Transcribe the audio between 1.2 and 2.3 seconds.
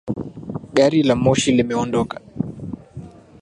moshi limeondoka.